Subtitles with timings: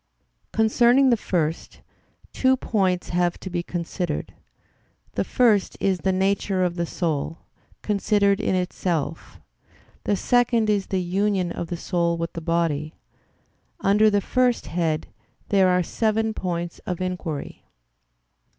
[0.51, 1.81] Concerning the first,
[2.33, 4.33] two points have to be considered;
[5.13, 7.37] the first is the nature of the soul
[7.83, 9.39] considered in itself;
[10.05, 12.95] the second is the union of the soul with the body.
[13.81, 15.05] Under the first head
[15.49, 17.63] there are seven points of inquiry.